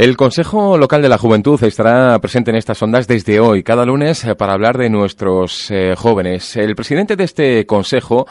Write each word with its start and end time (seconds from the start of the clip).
El 0.00 0.16
Consejo 0.16 0.78
Local 0.78 1.02
de 1.02 1.10
la 1.10 1.18
Juventud 1.18 1.62
estará 1.62 2.18
presente 2.20 2.50
en 2.50 2.56
estas 2.56 2.80
ondas 2.82 3.06
desde 3.06 3.38
hoy, 3.38 3.62
cada 3.62 3.84
lunes, 3.84 4.24
eh, 4.24 4.34
para 4.34 4.54
hablar 4.54 4.78
de 4.78 4.88
nuestros 4.88 5.70
eh, 5.70 5.92
jóvenes. 5.94 6.56
El 6.56 6.74
presidente 6.74 7.16
de 7.16 7.24
este 7.24 7.66
Consejo 7.66 8.26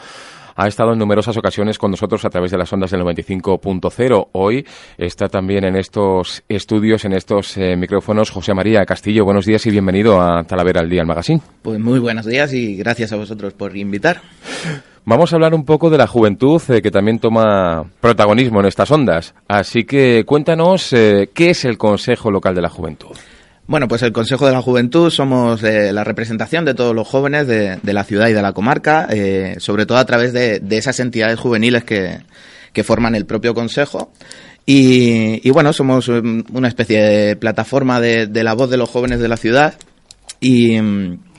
ha 0.56 0.66
estado 0.66 0.94
en 0.94 0.98
numerosas 0.98 1.36
ocasiones 1.36 1.78
con 1.78 1.92
nosotros 1.92 2.24
a 2.24 2.28
través 2.28 2.50
de 2.50 2.58
las 2.58 2.72
ondas 2.72 2.90
del 2.90 3.02
95.0. 3.02 4.30
Hoy 4.32 4.66
está 4.98 5.28
también 5.28 5.62
en 5.62 5.76
estos 5.76 6.42
estudios, 6.48 7.04
en 7.04 7.12
estos 7.12 7.56
eh, 7.56 7.76
micrófonos, 7.76 8.30
José 8.30 8.52
María 8.52 8.84
Castillo. 8.84 9.24
Buenos 9.24 9.46
días 9.46 9.64
y 9.64 9.70
bienvenido 9.70 10.20
a 10.20 10.42
Talavera 10.42 10.80
al 10.80 10.90
Día, 10.90 11.02
el 11.02 11.06
magazine. 11.06 11.40
Pues 11.62 11.78
muy 11.78 12.00
buenos 12.00 12.26
días 12.26 12.52
y 12.52 12.74
gracias 12.78 13.12
a 13.12 13.16
vosotros 13.16 13.52
por 13.52 13.76
invitar. 13.76 14.22
Vamos 15.04 15.32
a 15.32 15.36
hablar 15.36 15.54
un 15.54 15.64
poco 15.64 15.88
de 15.88 15.98
la 15.98 16.06
juventud 16.06 16.60
eh, 16.68 16.82
que 16.82 16.90
también 16.90 17.18
toma 17.18 17.84
protagonismo 18.00 18.60
en 18.60 18.66
estas 18.66 18.90
ondas. 18.90 19.34
Así 19.48 19.84
que 19.84 20.24
cuéntanos 20.26 20.92
eh, 20.92 21.30
qué 21.32 21.50
es 21.50 21.64
el 21.64 21.78
Consejo 21.78 22.30
Local 22.30 22.54
de 22.54 22.62
la 22.62 22.68
Juventud. 22.68 23.16
Bueno, 23.66 23.88
pues 23.88 24.02
el 24.02 24.12
Consejo 24.12 24.46
de 24.46 24.52
la 24.52 24.62
Juventud 24.62 25.10
somos 25.10 25.62
eh, 25.62 25.92
la 25.92 26.04
representación 26.04 26.64
de 26.64 26.74
todos 26.74 26.94
los 26.94 27.08
jóvenes 27.08 27.46
de, 27.46 27.78
la 27.82 28.04
ciudad 28.04 28.28
y 28.28 28.32
de 28.32 28.42
la 28.42 28.52
comarca, 28.52 29.08
sobre 29.58 29.86
todo 29.86 29.98
a 29.98 30.04
través 30.04 30.32
de, 30.32 30.60
esas 30.70 30.98
entidades 30.98 31.38
juveniles 31.38 31.84
que, 31.84 32.20
forman 32.82 33.14
el 33.14 33.26
propio 33.26 33.54
Consejo. 33.54 34.12
Y, 34.66 35.48
bueno, 35.50 35.72
somos 35.72 36.08
una 36.08 36.68
especie 36.68 37.00
de 37.00 37.36
plataforma 37.36 38.00
de, 38.00 38.26
de 38.26 38.44
la 38.44 38.54
voz 38.54 38.70
de 38.70 38.76
los 38.76 38.90
jóvenes 38.90 39.20
de 39.20 39.28
la 39.28 39.36
ciudad 39.36 39.74
y, 40.40 40.78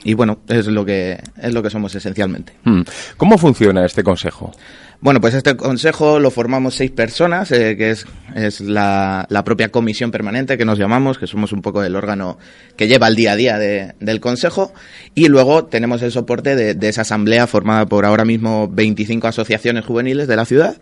y 0.04 0.14
bueno, 0.14 0.40
es 0.48 0.66
lo 0.66 0.84
que 0.84 1.20
es 1.40 1.54
lo 1.54 1.62
que 1.62 1.70
somos 1.70 1.94
esencialmente. 1.94 2.54
Hmm. 2.64 2.82
¿Cómo 3.16 3.38
funciona 3.38 3.84
este 3.84 4.02
consejo? 4.02 4.52
Bueno, 5.00 5.20
pues 5.20 5.34
este 5.34 5.56
consejo 5.56 6.20
lo 6.20 6.30
formamos 6.30 6.76
seis 6.76 6.92
personas, 6.92 7.50
eh, 7.50 7.76
que 7.76 7.90
es, 7.90 8.06
es 8.36 8.60
la, 8.60 9.26
la, 9.30 9.42
propia 9.42 9.70
comisión 9.70 10.12
permanente 10.12 10.56
que 10.56 10.64
nos 10.64 10.78
llamamos, 10.78 11.18
que 11.18 11.26
somos 11.26 11.52
un 11.52 11.60
poco 11.60 11.82
el 11.82 11.96
órgano 11.96 12.38
que 12.76 12.86
lleva 12.86 13.08
el 13.08 13.16
día 13.16 13.32
a 13.32 13.36
día 13.36 13.58
de, 13.58 13.94
del 13.98 14.20
consejo, 14.20 14.72
y 15.16 15.26
luego 15.26 15.64
tenemos 15.64 16.02
el 16.02 16.12
soporte 16.12 16.54
de, 16.54 16.74
de, 16.74 16.88
esa 16.88 17.00
asamblea 17.00 17.48
formada 17.48 17.84
por 17.86 18.04
ahora 18.04 18.24
mismo 18.24 18.68
25 18.68 19.26
asociaciones 19.26 19.84
juveniles 19.84 20.28
de 20.28 20.36
la 20.36 20.44
ciudad, 20.44 20.76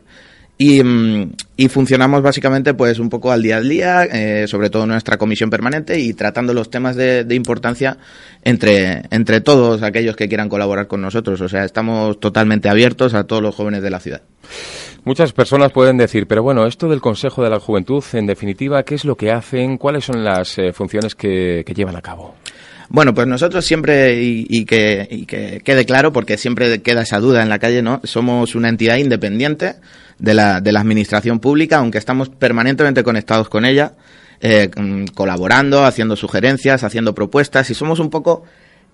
y, 0.62 0.84
mm, 0.84 1.32
y, 1.56 1.68
funcionamos 1.68 2.20
básicamente 2.20 2.74
pues 2.74 2.98
un 2.98 3.08
poco 3.08 3.32
al 3.32 3.40
día 3.40 3.56
a 3.56 3.60
día, 3.62 4.04
eh, 4.04 4.46
sobre 4.46 4.68
todo 4.68 4.84
nuestra 4.84 5.16
comisión 5.16 5.48
permanente 5.48 5.98
y 5.98 6.12
tratando 6.12 6.52
los 6.52 6.68
temas 6.68 6.96
de, 6.96 7.24
de, 7.24 7.34
importancia 7.34 7.96
entre, 8.44 9.04
entre 9.10 9.40
todos 9.40 9.82
aquellos 9.82 10.16
que 10.16 10.28
quieran 10.28 10.50
colaborar 10.50 10.86
con 10.86 11.00
nosotros. 11.00 11.40
O 11.40 11.48
sea, 11.48 11.64
estamos 11.64 12.20
totalmente 12.20 12.68
abiertos 12.68 13.14
a 13.14 13.24
todos 13.24 13.40
los 13.40 13.54
jóvenes 13.54 13.80
de 13.82 13.88
la 13.88 14.00
ciudad. 14.00 14.20
Muchas 15.04 15.32
personas 15.32 15.72
pueden 15.72 15.96
decir, 15.96 16.26
pero 16.26 16.42
bueno, 16.42 16.66
esto 16.66 16.90
del 16.90 17.00
Consejo 17.00 17.42
de 17.42 17.48
la 17.48 17.58
Juventud, 17.58 18.04
en 18.12 18.26
definitiva, 18.26 18.82
¿qué 18.82 18.96
es 18.96 19.06
lo 19.06 19.16
que 19.16 19.30
hacen? 19.30 19.78
¿Cuáles 19.78 20.04
son 20.04 20.22
las 20.22 20.58
eh, 20.58 20.74
funciones 20.74 21.14
que, 21.14 21.62
que 21.64 21.72
llevan 21.72 21.96
a 21.96 22.02
cabo? 22.02 22.34
Bueno, 22.92 23.14
pues 23.14 23.28
nosotros 23.28 23.64
siempre, 23.64 24.20
y, 24.20 24.46
y, 24.50 24.64
que, 24.64 25.06
y, 25.08 25.24
que, 25.24 25.60
quede 25.64 25.86
claro, 25.86 26.12
porque 26.12 26.36
siempre 26.36 26.82
queda 26.82 27.02
esa 27.02 27.20
duda 27.20 27.40
en 27.40 27.48
la 27.48 27.60
calle, 27.60 27.82
¿no? 27.82 28.00
Somos 28.02 28.56
una 28.56 28.68
entidad 28.68 28.96
independiente 28.96 29.76
de 30.18 30.34
la, 30.34 30.60
de 30.60 30.72
la 30.72 30.80
administración 30.80 31.38
pública, 31.38 31.78
aunque 31.78 31.98
estamos 31.98 32.30
permanentemente 32.30 33.04
conectados 33.04 33.48
con 33.48 33.64
ella, 33.64 33.92
eh, 34.40 34.68
mm, 34.76 35.04
colaborando, 35.14 35.84
haciendo 35.84 36.16
sugerencias, 36.16 36.82
haciendo 36.82 37.14
propuestas, 37.14 37.70
y 37.70 37.74
somos 37.74 38.00
un 38.00 38.10
poco 38.10 38.42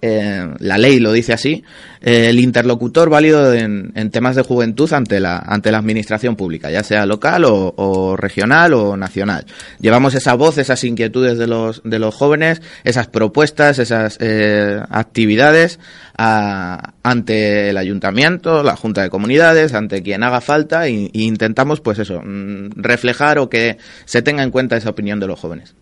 eh, 0.03 0.47
la 0.59 0.77
ley 0.77 1.01
lo 1.01 1.13
dice 1.13 1.33
así, 1.33 1.65
eh, 2.03 2.29
el 2.29 2.39
interlocutor 2.39 3.09
válido 3.09 3.55
en, 3.55 3.93
en, 3.95 4.11
temas 4.11 4.37
de 4.37 4.43
juventud 4.43 4.93
ante 4.93 5.21
la, 5.21 5.39
ante 5.39 5.73
la 5.73 5.79
administración 5.79 6.37
pública, 6.37 6.71
ya 6.71 6.83
sea 6.83 7.07
local 7.07 7.45
o, 7.47 8.15
regional 8.17 8.75
o 8.75 8.97
nacional. 8.97 9.47
Llevamos 9.81 10.15
esa 10.15 10.35
voz, 10.35 10.59
esas 10.59 10.85
inquietudes 10.85 11.39
de 11.39 11.47
los, 11.47 11.83
de 11.85 11.99
los 11.99 12.15
jóvenes, 12.15 12.61
esas 12.85 13.07
propuestas, 13.07 13.79
esas 13.79 14.19
eh, 14.21 14.81
actividades 14.91 15.81
a, 16.19 16.93
ante 17.03 17.71
el 17.71 17.77
ayuntamiento, 17.79 18.63
la 18.63 18.77
junta 18.77 19.03
de 19.03 19.11
comunidades, 19.11 19.73
ante 19.73 20.03
quien 20.03 20.23
haga 20.23 20.41
falta 20.41 20.87
e, 20.87 21.11
intentamos 21.15 21.81
pues 21.81 21.99
eso, 21.99 22.21
mm, 22.23 22.71
reflejar 22.77 23.39
o 23.39 23.49
que 23.49 23.79
se 24.05 24.21
tenga 24.21 24.43
en 24.43 24.51
cuenta 24.51 24.77
esa 24.77 24.91
opinión 24.91 25.21
de 25.21 25.27
los 25.27 25.41
jóvenes. 25.41 25.75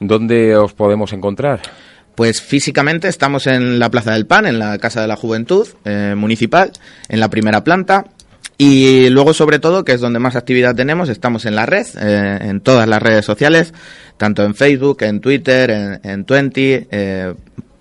¿Dónde 0.00 0.56
os 0.56 0.72
podemos 0.72 1.12
encontrar? 1.12 1.60
Pues 2.14 2.40
físicamente 2.40 3.08
estamos 3.08 3.46
en 3.46 3.78
la 3.78 3.90
Plaza 3.90 4.12
del 4.12 4.26
Pan, 4.26 4.46
en 4.46 4.58
la 4.58 4.78
Casa 4.78 5.00
de 5.00 5.08
la 5.08 5.16
Juventud 5.16 5.66
eh, 5.84 6.14
Municipal, 6.16 6.70
en 7.08 7.20
la 7.20 7.28
primera 7.28 7.64
planta. 7.64 8.04
Y 8.56 9.08
luego, 9.10 9.34
sobre 9.34 9.58
todo, 9.58 9.84
que 9.84 9.92
es 9.92 10.00
donde 10.00 10.20
más 10.20 10.36
actividad 10.36 10.76
tenemos, 10.76 11.08
estamos 11.08 11.44
en 11.44 11.56
la 11.56 11.66
red, 11.66 11.86
eh, 12.00 12.38
en 12.42 12.60
todas 12.60 12.86
las 12.86 13.02
redes 13.02 13.24
sociales, 13.24 13.74
tanto 14.16 14.44
en 14.44 14.54
Facebook, 14.54 15.02
en 15.02 15.20
Twitter, 15.20 15.70
en, 15.70 16.00
en 16.04 16.24
Twenty, 16.24 16.86
eh, 16.88 17.34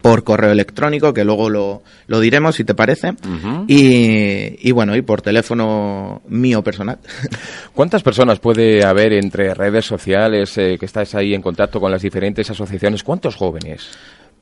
por 0.04 0.26
correo 0.26 0.52
electrónico, 0.52 1.14
que 1.14 1.24
luego 1.24 1.50
lo, 1.50 1.82
lo 2.08 2.20
diremos 2.20 2.56
si 2.56 2.66
te 2.66 2.76
parece, 2.76 3.12
uh 3.12 3.14
-huh. 3.14 3.66
y, 3.70 4.68
y, 4.68 4.72
bueno, 4.74 4.98
y 4.98 5.02
por 5.02 5.22
teléfono 5.22 6.22
mío 6.28 6.62
personal. 6.62 6.98
¿Cuántas 7.74 8.04
personas 8.04 8.40
puede 8.40 8.84
haber 8.84 9.14
entre 9.14 9.54
redes 9.54 9.86
sociales 9.86 10.58
eh, 10.58 10.76
que 10.78 10.86
estáis 10.88 11.16
ahí 11.16 11.34
en 11.34 11.42
contacto 11.42 11.80
con 11.80 11.90
las 11.90 12.02
diferentes 12.02 12.50
asociaciones? 12.50 13.02
¿Cuántos 13.02 13.36
jóvenes? 13.36 13.92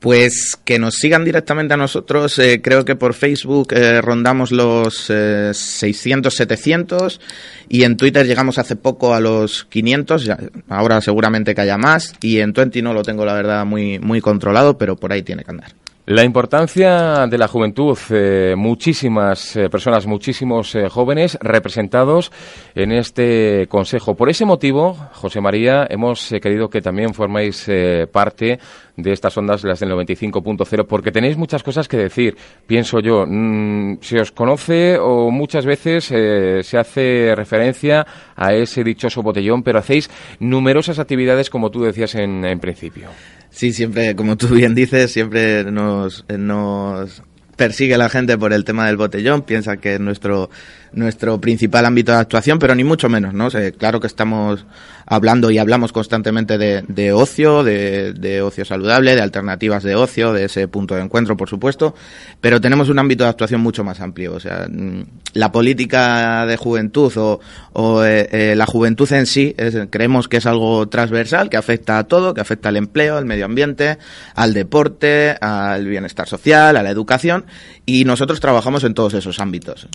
Pues 0.02 0.58
que 0.64 0.80
nos 0.80 0.96
sigan 0.96 1.24
directamente 1.24 1.74
a 1.74 1.76
nosotros, 1.76 2.36
eh, 2.40 2.60
creo 2.60 2.84
que 2.84 2.96
por 2.96 3.14
Facebook 3.14 3.72
eh, 3.72 4.00
rondamos 4.00 4.50
los 4.50 5.06
eh, 5.10 5.52
600, 5.54 6.34
700 6.34 7.20
y 7.68 7.84
en 7.84 7.96
Twitter 7.96 8.26
llegamos 8.26 8.58
hace 8.58 8.74
poco 8.74 9.14
a 9.14 9.20
los 9.20 9.62
500, 9.66 10.24
ya, 10.24 10.38
ahora 10.68 11.00
seguramente 11.00 11.54
que 11.54 11.60
haya 11.60 11.78
más. 11.78 12.14
Y 12.20 12.40
en 12.40 12.52
Twenty 12.52 12.82
no 12.82 12.94
lo 12.94 13.04
tengo 13.04 13.24
la 13.24 13.34
verdad 13.34 13.64
muy, 13.64 14.00
muy 14.00 14.20
controlado, 14.20 14.76
pero 14.76 14.96
por 14.96 15.12
ahí 15.12 15.22
tiene 15.22 15.44
que 15.44 15.52
andar. 15.52 15.81
La 16.04 16.24
importancia 16.24 17.28
de 17.28 17.38
la 17.38 17.46
juventud, 17.46 17.96
eh, 18.10 18.54
muchísimas 18.56 19.54
eh, 19.54 19.68
personas, 19.68 20.04
muchísimos 20.04 20.74
eh, 20.74 20.88
jóvenes 20.88 21.38
representados 21.40 22.32
en 22.74 22.90
este 22.90 23.68
consejo. 23.68 24.16
Por 24.16 24.28
ese 24.28 24.44
motivo, 24.44 24.96
José 25.12 25.40
María, 25.40 25.86
hemos 25.88 26.32
eh, 26.32 26.40
querido 26.40 26.68
que 26.68 26.80
también 26.80 27.14
forméis 27.14 27.70
parte 28.10 28.58
de 28.96 29.12
estas 29.12 29.38
ondas, 29.38 29.62
las 29.62 29.78
del 29.78 29.92
95.0, 29.92 30.86
porque 30.88 31.12
tenéis 31.12 31.36
muchas 31.36 31.62
cosas 31.62 31.86
que 31.86 31.98
decir. 31.98 32.36
Pienso 32.66 32.98
yo, 32.98 33.24
mmm, 33.24 33.98
se 34.00 34.20
os 34.20 34.32
conoce 34.32 34.98
o 34.98 35.30
muchas 35.30 35.64
veces 35.64 36.06
se 36.06 36.78
hace 36.78 37.32
referencia 37.36 38.04
a 38.34 38.52
ese 38.54 38.82
dichoso 38.82 39.22
botellón, 39.22 39.62
pero 39.62 39.78
hacéis 39.78 40.10
numerosas 40.40 40.98
actividades, 40.98 41.48
como 41.48 41.70
tú 41.70 41.84
decías 41.84 42.16
en 42.16 42.58
principio. 42.58 43.08
Sí, 43.52 43.72
siempre, 43.72 44.16
como 44.16 44.36
tú 44.36 44.48
bien 44.48 44.74
dices, 44.74 45.12
siempre 45.12 45.62
nos, 45.70 46.24
nos 46.28 47.22
persigue 47.56 47.96
la 47.98 48.08
gente 48.08 48.38
por 48.38 48.52
el 48.52 48.64
tema 48.64 48.86
del 48.86 48.96
botellón, 48.96 49.42
piensa 49.42 49.76
que 49.76 49.94
es 49.94 50.00
nuestro, 50.00 50.50
nuestro 50.92 51.40
principal 51.40 51.86
ámbito 51.86 52.12
de 52.12 52.18
actuación, 52.18 52.58
pero 52.58 52.74
ni 52.74 52.84
mucho 52.84 53.08
menos, 53.08 53.34
¿no? 53.34 53.48
O 53.48 53.50
claro 53.78 54.00
que 54.00 54.06
estamos 54.06 54.64
hablando 55.06 55.50
y 55.50 55.58
hablamos 55.58 55.92
constantemente 55.92 56.58
de, 56.58 56.84
de 56.88 57.12
ocio, 57.12 57.62
de, 57.62 58.12
de, 58.14 58.42
ocio 58.42 58.64
saludable, 58.64 59.14
de 59.14 59.20
alternativas 59.20 59.82
de 59.82 59.94
ocio, 59.94 60.32
de 60.32 60.44
ese 60.44 60.68
punto 60.68 60.94
de 60.94 61.02
encuentro, 61.02 61.36
por 61.36 61.48
supuesto, 61.48 61.94
pero 62.40 62.60
tenemos 62.60 62.88
un 62.88 62.98
ámbito 62.98 63.24
de 63.24 63.30
actuación 63.30 63.60
mucho 63.60 63.84
más 63.84 64.00
amplio. 64.00 64.34
O 64.34 64.40
sea, 64.40 64.66
mm, 64.70 65.02
la 65.34 65.52
política 65.52 66.46
de 66.46 66.56
juventud 66.56 67.12
o, 67.16 67.40
o 67.72 68.04
eh, 68.04 68.28
eh, 68.32 68.54
la 68.56 68.66
juventud 68.66 69.10
en 69.12 69.26
sí, 69.26 69.54
es, 69.58 69.76
creemos 69.90 70.28
que 70.28 70.38
es 70.38 70.46
algo 70.46 70.88
transversal, 70.88 71.50
que 71.50 71.56
afecta 71.56 71.98
a 71.98 72.04
todo, 72.04 72.34
que 72.34 72.40
afecta 72.40 72.68
al 72.68 72.76
empleo, 72.76 73.16
al 73.16 73.24
medio 73.24 73.44
ambiente, 73.44 73.98
al 74.34 74.54
deporte, 74.54 75.36
al 75.40 75.86
bienestar 75.86 76.28
social, 76.28 76.76
a 76.76 76.82
la 76.82 76.90
educación, 76.90 77.41
y 77.86 78.04
nosotros 78.04 78.40
trabajamos 78.40 78.84
en 78.84 78.94
todos 78.94 79.14
esos 79.14 79.38
ámbitos. 79.40 79.88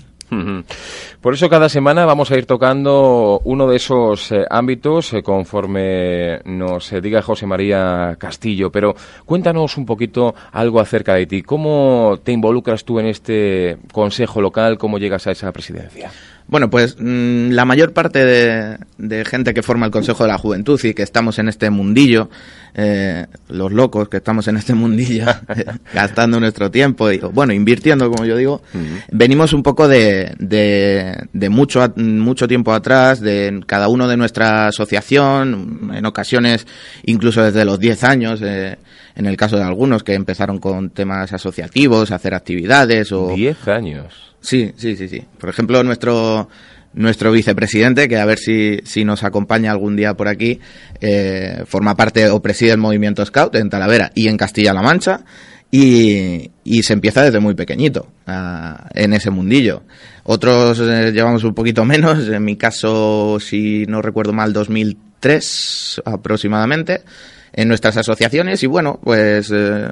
Por 1.21 1.33
eso 1.33 1.49
cada 1.49 1.69
semana 1.69 2.05
vamos 2.05 2.31
a 2.31 2.37
ir 2.37 2.45
tocando 2.45 3.41
uno 3.45 3.67
de 3.67 3.77
esos 3.77 4.31
eh, 4.31 4.45
ámbitos 4.49 5.13
eh, 5.13 5.23
conforme 5.23 6.39
nos 6.45 6.91
eh, 6.91 7.01
diga 7.01 7.21
José 7.21 7.45
María 7.45 8.15
Castillo. 8.19 8.71
Pero 8.71 8.95
cuéntanos 9.25 9.77
un 9.77 9.85
poquito 9.85 10.35
algo 10.51 10.79
acerca 10.79 11.15
de 11.15 11.25
ti. 11.25 11.41
¿Cómo 11.43 12.19
te 12.23 12.33
involucras 12.33 12.83
tú 12.83 12.99
en 12.99 13.07
este 13.07 13.77
consejo 13.91 14.41
local? 14.41 14.77
¿Cómo 14.77 14.97
llegas 14.99 15.27
a 15.27 15.31
esa 15.31 15.51
presidencia? 15.51 16.11
Bueno, 16.47 16.69
pues 16.69 16.95
mm, 16.97 17.49
la 17.51 17.65
mayor 17.65 17.91
parte 17.91 18.23
de, 18.23 19.25
gente 19.25 19.53
que 19.53 19.61
forma 19.61 19.85
el 19.85 19.91
Consejo 19.91 20.23
de 20.23 20.29
la 20.29 20.37
Juventud 20.37 20.79
y 20.83 20.93
que 20.93 21.03
estamos 21.03 21.39
en 21.39 21.49
este 21.49 21.69
mundillo, 21.69 22.29
eh, 22.73 23.25
los 23.49 23.71
locos 23.73 24.07
que 24.07 24.17
estamos 24.17 24.47
en 24.47 24.55
este 24.55 24.73
mundillo, 24.73 25.25
gastando 25.93 26.39
nuestro 26.39 26.71
tiempo 26.71 27.11
y, 27.11 27.17
bueno, 27.17 27.51
invirtiendo, 27.51 28.09
como 28.09 28.25
yo 28.25 28.37
digo, 28.37 28.61
venimos 29.11 29.51
un 29.51 29.61
poco 29.61 29.89
de, 29.89 30.16
de, 30.37 31.49
mucho, 31.49 31.93
mucho 31.95 32.47
tiempo 32.47 32.73
atrás, 32.73 33.21
de 33.21 33.61
cada 33.65 33.87
uno 33.87 34.07
de 34.07 34.17
nuestra 34.17 34.67
asociación, 34.67 35.91
en 35.93 36.05
ocasiones 36.05 36.67
incluso 37.03 37.43
desde 37.43 37.65
los 37.65 37.79
10 37.79 38.03
años, 38.03 38.41
eh, 38.43 38.77
en 39.15 39.25
el 39.25 39.37
caso 39.37 39.57
de 39.57 39.63
algunos 39.63 40.03
que 40.03 40.13
empezaron 40.13 40.59
con 40.59 40.89
temas 40.91 41.33
asociativos, 41.33 42.11
hacer 42.11 42.33
actividades 42.33 43.11
o... 43.11 43.33
10 43.35 43.67
años. 43.67 44.35
Sí, 44.39 44.71
sí, 44.77 44.95
sí, 44.95 45.07
sí. 45.07 45.23
Por 45.39 45.49
ejemplo, 45.49 45.83
nuestro 45.83 46.47
nuestro 46.93 47.31
vicepresidente, 47.31 48.07
que 48.07 48.17
a 48.17 48.25
ver 48.25 48.39
si, 48.39 48.79
si 48.83 49.05
nos 49.05 49.23
acompaña 49.23 49.71
algún 49.71 49.95
día 49.95 50.15
por 50.15 50.27
aquí, 50.27 50.59
eh, 50.99 51.63
forma 51.67 51.95
parte 51.95 52.27
o 52.29 52.41
preside 52.41 52.71
el 52.71 52.79
movimiento 52.79 53.25
Scout 53.25 53.55
en 53.55 53.69
Talavera 53.69 54.11
y 54.15 54.27
en 54.27 54.37
Castilla-La 54.37 54.81
Mancha. 54.81 55.21
Y, 55.69 56.51
se 56.81 56.93
empieza 56.93 57.23
desde 57.23 57.39
muy 57.39 57.55
pequeñito 57.55 58.07
en 58.93 59.13
ese 59.13 59.29
mundillo. 59.29 59.83
Otros 60.23 60.79
eh, 60.79 61.11
llevamos 61.11 61.43
un 61.43 61.53
poquito 61.53 61.83
menos, 61.85 62.27
en 62.27 62.43
mi 62.43 62.55
caso, 62.55 63.37
si 63.39 63.85
no 63.87 64.01
recuerdo 64.01 64.33
mal, 64.33 64.53
2003 64.53 66.01
aproximadamente 66.05 67.01
en 67.53 67.67
nuestras 67.67 67.97
asociaciones 67.97 68.61
y 68.63 68.67
bueno, 68.67 68.99
pues 69.03 69.51
eh, 69.53 69.89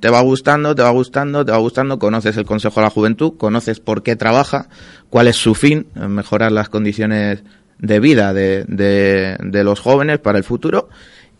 te 0.00 0.08
va 0.08 0.20
gustando, 0.22 0.74
te 0.74 0.82
va 0.82 0.90
gustando, 0.90 1.44
te 1.44 1.52
va 1.52 1.58
gustando, 1.58 1.98
conoces 1.98 2.36
el 2.36 2.46
Consejo 2.46 2.80
de 2.80 2.86
la 2.86 2.90
Juventud, 2.90 3.34
conoces 3.36 3.80
por 3.80 4.02
qué 4.02 4.16
trabaja, 4.16 4.68
cuál 5.10 5.28
es 5.28 5.36
su 5.36 5.54
fin, 5.54 5.86
mejorar 5.94 6.52
las 6.52 6.68
condiciones 6.68 7.42
de 7.78 8.00
vida 8.00 8.32
de, 8.32 8.64
de 8.64 9.64
los 9.64 9.80
jóvenes 9.80 10.20
para 10.20 10.38
el 10.38 10.44
futuro 10.44 10.88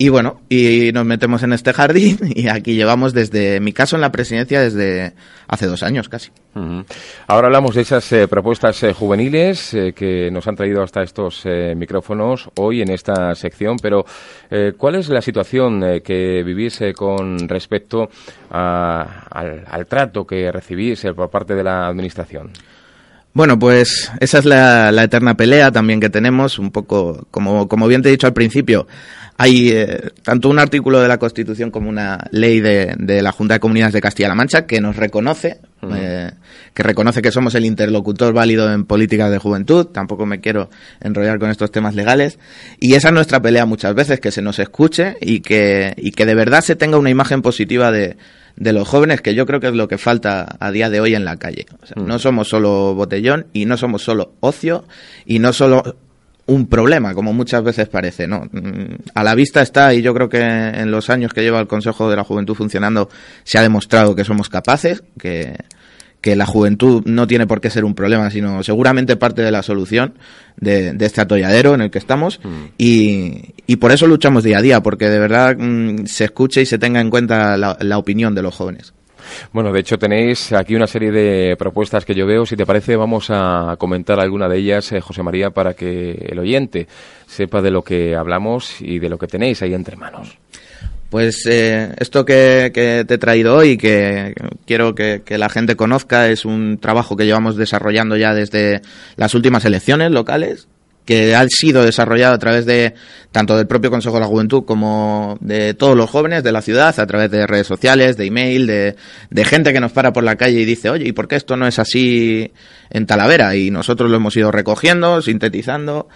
y 0.02 0.08
bueno, 0.08 0.40
y 0.48 0.90
nos 0.92 1.06
metemos 1.06 1.44
en 1.44 1.52
este 1.52 1.72
jardín 1.72 2.18
y 2.34 2.48
aquí 2.48 2.74
llevamos 2.74 3.14
desde, 3.14 3.60
mi 3.60 3.72
caso 3.72 3.94
en 3.94 4.02
la 4.02 4.10
presidencia, 4.10 4.60
desde 4.60 5.12
hace 5.46 5.66
dos 5.68 5.84
años 5.84 6.08
casi. 6.08 6.32
Ahora 7.28 7.46
hablamos 7.46 7.76
de 7.76 7.82
esas 7.82 8.12
eh, 8.12 8.26
propuestas 8.26 8.82
eh, 8.82 8.92
juveniles 8.92 9.72
eh, 9.74 9.92
que 9.92 10.28
nos 10.32 10.48
han 10.48 10.56
traído 10.56 10.82
hasta 10.82 11.04
estos 11.04 11.44
micrófonos 11.76 12.50
hoy 12.56 12.82
en 12.82 12.90
esta 12.90 13.32
sección, 13.36 13.76
pero 13.80 14.04
¿cuál 14.76 14.96
es 14.96 15.08
la 15.08 15.22
situación 15.22 16.00
que 16.02 16.42
vivís 16.44 16.80
con 16.96 17.48
respecto 17.48 18.08
al, 18.50 19.64
al, 19.70 19.86
trato 19.86 20.26
que 20.26 20.50
recibís 20.50 21.06
por 21.14 21.30
parte 21.30 21.54
de 21.54 21.62
la 21.62 21.86
Administración? 21.86 22.50
Bueno, 23.34 23.58
pues 23.58 24.12
esa 24.20 24.38
es 24.38 24.44
la, 24.44 24.90
eterna 25.02 25.34
pelea 25.34 25.70
también 25.70 26.00
que 26.00 26.10
tenemos, 26.10 26.58
un 26.58 26.70
poco, 26.70 27.26
como, 27.30 27.66
como 27.66 27.88
bien 27.88 28.02
te 28.02 28.10
he 28.10 28.12
dicho 28.12 28.26
al 28.26 28.34
principio, 28.34 28.86
hay 29.42 29.70
eh, 29.70 30.10
tanto 30.22 30.48
un 30.48 30.60
artículo 30.60 31.00
de 31.00 31.08
la 31.08 31.18
Constitución 31.18 31.72
como 31.72 31.88
una 31.88 32.16
ley 32.30 32.60
de, 32.60 32.94
de 32.96 33.22
la 33.22 33.32
Junta 33.32 33.54
de 33.54 33.60
Comunidades 33.60 33.92
de 33.92 34.00
Castilla-La 34.00 34.36
Mancha 34.36 34.66
que 34.66 34.80
nos 34.80 34.94
reconoce, 34.94 35.58
eh, 35.92 36.30
que 36.72 36.82
reconoce 36.84 37.22
que 37.22 37.32
somos 37.32 37.56
el 37.56 37.64
interlocutor 37.64 38.32
válido 38.32 38.72
en 38.72 38.84
políticas 38.84 39.32
de 39.32 39.38
juventud, 39.38 39.86
tampoco 39.86 40.26
me 40.26 40.40
quiero 40.40 40.70
enrollar 41.00 41.40
con 41.40 41.50
estos 41.50 41.72
temas 41.72 41.96
legales, 41.96 42.38
y 42.78 42.94
esa 42.94 43.08
es 43.08 43.14
nuestra 43.14 43.42
pelea 43.42 43.66
muchas 43.66 43.96
veces, 43.96 44.20
que 44.20 44.30
se 44.30 44.42
nos 44.42 44.60
escuche 44.60 45.16
y 45.20 45.40
que, 45.40 45.92
y 45.96 46.12
que 46.12 46.24
de 46.24 46.36
verdad 46.36 46.60
se 46.60 46.76
tenga 46.76 46.96
una 46.96 47.10
imagen 47.10 47.42
positiva 47.42 47.90
de, 47.90 48.16
de 48.54 48.72
los 48.72 48.86
jóvenes, 48.86 49.22
que 49.22 49.34
yo 49.34 49.44
creo 49.44 49.58
que 49.58 49.66
es 49.66 49.74
lo 49.74 49.88
que 49.88 49.98
falta 49.98 50.56
a 50.60 50.70
día 50.70 50.88
de 50.88 51.00
hoy 51.00 51.16
en 51.16 51.24
la 51.24 51.36
calle. 51.36 51.66
Mm. 51.96 52.06
No 52.06 52.20
somos 52.20 52.48
solo 52.48 52.94
botellón 52.94 53.46
y 53.52 53.66
no 53.66 53.76
somos 53.76 54.02
solo 54.02 54.34
ocio 54.38 54.84
y 55.26 55.40
no 55.40 55.52
solo 55.52 55.96
un 56.46 56.66
problema, 56.66 57.14
como 57.14 57.32
muchas 57.32 57.62
veces 57.62 57.88
parece, 57.88 58.26
¿no? 58.26 58.48
Mm, 58.50 58.96
a 59.14 59.22
la 59.22 59.34
vista 59.34 59.62
está, 59.62 59.94
y 59.94 60.02
yo 60.02 60.12
creo 60.14 60.28
que 60.28 60.40
en 60.40 60.90
los 60.90 61.10
años 61.10 61.32
que 61.32 61.42
lleva 61.42 61.60
el 61.60 61.66
Consejo 61.66 62.10
de 62.10 62.16
la 62.16 62.24
Juventud 62.24 62.54
funcionando 62.54 63.08
se 63.44 63.58
ha 63.58 63.62
demostrado 63.62 64.14
que 64.14 64.24
somos 64.24 64.48
capaces, 64.48 65.02
que, 65.18 65.56
que 66.22 66.36
la 66.36 66.46
juventud 66.46 67.02
no 67.04 67.26
tiene 67.26 67.46
por 67.46 67.60
qué 67.60 67.68
ser 67.68 67.84
un 67.84 67.94
problema, 67.94 68.30
sino 68.30 68.62
seguramente 68.62 69.16
parte 69.16 69.42
de 69.42 69.50
la 69.50 69.62
solución 69.62 70.14
de, 70.56 70.96
este 71.00 71.20
atolladero 71.20 71.74
en 71.74 71.82
el 71.82 71.90
que 71.90 71.98
estamos 71.98 72.40
mm. 72.42 72.64
y, 72.78 73.54
y, 73.66 73.76
por 73.76 73.90
eso 73.90 74.06
luchamos 74.06 74.44
día 74.44 74.58
a 74.58 74.62
día, 74.62 74.80
porque 74.82 75.10
de 75.10 75.18
verdad 75.18 75.56
mm, 75.58 76.06
se 76.06 76.24
escuche 76.24 76.62
y 76.62 76.66
se 76.66 76.78
tenga 76.78 77.00
en 77.00 77.10
cuenta 77.10 77.56
la, 77.56 77.98
opinión 77.98 78.34
de 78.34 78.42
los 78.42 78.54
jóvenes. 78.54 78.94
Bueno, 79.52 79.72
de 79.72 79.80
hecho 79.80 79.98
tenéis 79.98 80.52
aquí 80.52 80.74
una 80.74 80.86
serie 80.86 81.10
de 81.10 81.56
propuestas 81.56 82.04
que 82.04 82.14
yo 82.14 82.26
veo. 82.26 82.46
Si 82.46 82.56
te 82.56 82.66
parece, 82.66 82.96
vamos 82.96 83.26
a 83.30 83.76
comentar 83.78 84.20
alguna 84.20 84.48
de 84.48 84.58
ellas, 84.58 84.92
eh, 84.92 85.00
José 85.00 85.22
María, 85.22 85.50
para 85.50 85.74
que 85.74 86.12
el 86.28 86.38
oyente 86.38 86.86
sepa 87.26 87.62
de 87.62 87.70
lo 87.70 87.82
que 87.82 88.14
hablamos 88.14 88.80
y 88.80 88.98
de 88.98 89.08
lo 89.08 89.18
que 89.18 89.26
tenéis 89.26 89.62
ahí 89.62 89.74
entre 89.74 89.96
manos. 89.96 90.38
Pues 91.12 91.44
eh, 91.44 91.94
esto 91.98 92.24
que, 92.24 92.70
te 92.72 93.14
he 93.14 93.18
traído 93.18 93.54
hoy, 93.54 93.76
que 93.76 94.34
quiero 94.66 94.94
que, 94.94 95.22
la 95.28 95.50
gente 95.50 95.76
conozca, 95.76 96.28
es 96.30 96.46
un 96.46 96.78
trabajo 96.78 97.18
que 97.18 97.26
llevamos 97.26 97.56
desarrollando 97.56 98.16
ya 98.16 98.32
desde 98.32 98.80
las 99.16 99.34
últimas 99.34 99.66
elecciones 99.66 100.10
locales, 100.10 100.68
que 101.04 101.34
ha 101.34 101.46
sido 101.48 101.84
desarrollado 101.84 102.34
a 102.34 102.38
través 102.38 102.64
de 102.64 102.94
tanto 103.32 103.56
del 103.56 103.66
propio 103.66 103.90
Consejo 103.90 104.14
de 104.14 104.20
la 104.20 104.26
Juventud 104.26 104.64
como 104.64 105.36
de 105.40 105.74
todos 105.74 105.96
los 105.96 106.08
jóvenes 106.08 106.42
de 106.42 106.52
la 106.52 106.62
ciudad, 106.62 106.98
a 106.98 107.06
través 107.06 107.30
de 107.30 107.46
redes 107.46 107.66
sociales, 107.66 108.16
de 108.16 108.26
email, 108.26 108.66
de, 108.66 108.96
de 109.30 109.44
gente 109.44 109.72
que 109.72 109.80
nos 109.80 109.92
para 109.92 110.12
por 110.12 110.22
la 110.22 110.36
calle 110.36 110.60
y 110.60 110.64
dice, 110.64 110.90
oye, 110.90 111.08
¿y 111.08 111.12
por 111.12 111.28
qué 111.28 111.36
esto 111.36 111.56
no 111.56 111.66
es 111.66 111.78
así 111.78 112.52
en 112.90 113.06
Talavera? 113.06 113.56
Y 113.56 113.70
nosotros 113.70 114.10
lo 114.10 114.16
hemos 114.16 114.36
ido 114.36 114.52
recogiendo, 114.52 115.22
sintetizando 115.22 116.08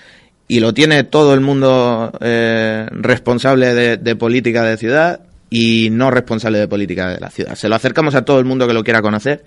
y 0.49 0.61
lo 0.61 0.73
tiene 0.73 1.05
todo 1.05 1.35
el 1.35 1.41
mundo 1.41 2.13
eh, 2.21 2.87
responsable 2.93 3.75
de, 3.97 4.17
política 4.17 4.63
de 4.63 4.77
ciudad 4.77 5.21
y 5.51 5.89
no 5.91 6.11
responsable 6.11 6.59
de 6.59 6.69
política 6.69 7.09
de 7.09 7.21
la 7.21 7.31
ciudad. 7.31 7.55
Se 7.57 7.69
lo 7.69 7.75
acercamos 7.75 8.15
a 8.15 8.25
todo 8.25 8.39
el 8.39 8.45
mundo 8.45 8.67
que 8.67 8.75
lo 8.75 8.85
quiera 8.85 9.03
conocer 9.03 9.45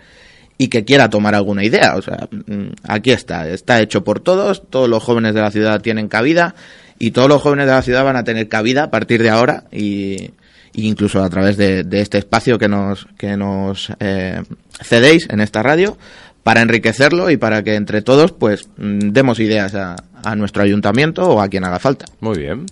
y 0.61 0.67
que 0.67 0.83
quiera 0.83 1.09
tomar 1.09 1.33
alguna 1.33 1.63
idea. 1.63 1.95
O 1.95 2.01
sea, 2.03 2.27
mm, 2.29 2.73
aquí 2.83 3.11
está, 3.11 3.47
está 3.50 3.81
hecho 3.81 4.03
por 4.03 4.19
todos, 4.19 4.61
todos 4.69 4.88
los 4.88 5.01
jóvenes 5.01 5.33
de 5.33 5.41
la 5.41 5.50
ciudad 5.50 5.81
tienen 5.81 6.09
cabida 6.09 6.53
y 7.00 7.11
todos 7.11 7.29
los 7.29 7.41
jóvenes 7.41 7.65
de 7.65 7.71
la 7.71 7.81
ciudad 7.81 8.03
van 8.03 8.17
a 8.17 8.25
tener 8.25 8.50
cabida 8.50 8.83
a 8.83 8.91
partir 8.91 9.23
de 9.23 9.29
ahora 9.29 9.63
y, 9.71 10.31
incluso 10.73 11.23
a 11.23 11.29
través 11.29 11.56
de, 11.56 11.88
este 11.91 12.17
espacio 12.17 12.59
que 12.59 12.67
nos, 12.67 13.07
que 13.17 13.38
nos 13.38 13.91
eh, 14.01 14.44
cedéis 14.83 15.27
en 15.29 15.39
esta 15.39 15.63
radio 15.63 15.97
para 16.44 16.61
enriquecerlo 16.61 17.29
y 17.29 17.38
para 17.38 17.63
que 17.63 17.75
entre 17.75 18.01
todos 18.01 18.33
pues 18.33 18.67
mm, 18.77 19.11
demos 19.11 19.39
ideas 19.39 19.75
a, 19.75 19.95
a 20.23 20.35
nuestro 20.35 20.61
ayuntamiento 20.61 21.29
o 21.29 21.41
a 21.41 21.47
quien 21.47 21.63
haga 21.63 21.79
falta. 21.79 22.06
Muy 22.19 22.38
bien. 22.38 22.65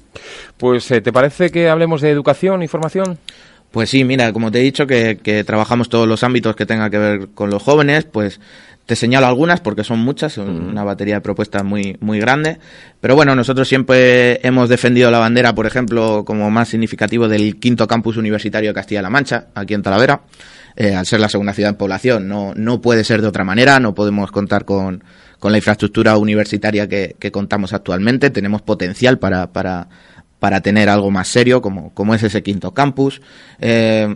Pues, 0.57 0.91
eh, 0.91 0.99
¿te 0.99 1.13
parece 1.13 1.51
que 1.51 1.69
hablemos 1.69 2.01
de 2.01 2.09
educación 2.09 2.63
y 2.63 2.67
formación? 2.67 3.17
Pues 3.71 3.89
sí, 3.89 4.03
mira, 4.03 4.31
como 4.33 4.51
te 4.51 4.59
he 4.59 4.63
dicho 4.63 4.87
que, 4.87 5.43
trabajamos 5.45 5.89
todos 5.89 6.07
los 6.07 6.23
ámbitos 6.23 6.55
que 6.55 6.65
tengan 6.65 6.89
que 6.89 6.97
ver 6.97 7.27
con 7.33 7.49
los 7.49 7.61
jóvenes, 7.61 8.05
pues 8.05 8.39
te 8.85 8.95
señalo 8.95 9.27
algunas 9.27 9.59
porque 9.59 9.83
son 9.83 9.99
muchas, 9.99 10.33
son 10.33 10.69
una 10.69 10.83
batería 10.85 11.15
de 11.15 11.21
propuestas 11.21 11.63
muy, 11.63 11.97
muy 11.99 12.19
grande. 12.19 12.59
Pero 13.01 13.15
bueno, 13.15 13.35
nosotros 13.35 13.67
siempre 13.67 14.39
hemos 14.47 14.69
defendido 14.69 15.11
la 15.11 15.19
bandera, 15.19 15.53
por 15.53 15.65
ejemplo, 15.65 16.23
como 16.25 16.49
más 16.49 16.69
significativo 16.69 17.27
del 17.27 17.59
quinto 17.59 17.85
campus 17.87 18.15
universitario 18.15 18.69
de 18.69 18.73
Castilla-La 18.73 19.09
Mancha, 19.09 19.47
aquí 19.53 19.73
en 19.73 19.83
Talavera. 19.83 20.21
Eh, 20.79 20.93
al 20.95 21.05
ser 21.07 21.19
la 21.19 21.27
segunda 21.27 21.53
ciudad 21.53 21.71
en 21.71 21.75
población, 21.75 22.27
no, 22.27 22.53
no 22.55 22.81
puede 22.81 23.03
ser 23.03 23.21
de 23.21 23.27
otra 23.27 23.43
manera, 23.43 23.79
no 23.79 23.95
podemos 23.95 24.31
contar 24.31 24.63
con, 24.63 25.03
con 25.39 25.51
la 25.51 25.57
infraestructura 25.57 26.17
universitaria 26.17 26.87
que, 26.87 27.15
contamos 27.31 27.73
actualmente. 27.73 28.29
Tenemos 28.29 28.61
potencial 28.61 29.19
para, 29.19 29.51
para, 29.51 29.87
para 30.39 30.61
tener 30.61 30.89
algo 30.89 31.11
más 31.11 31.27
serio, 31.27 31.61
como, 31.61 31.93
como 31.93 32.13
es 32.13 32.23
ese 32.23 32.43
quinto 32.43 32.73
campus. 32.73 33.21
Eh, 33.59 34.15